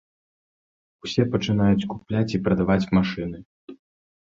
Усе 1.07 1.25
пачынаюць 1.35 1.87
купляць 1.93 2.25
і 2.39 2.41
прадаваць 2.49 2.81
машыны. 3.01 3.37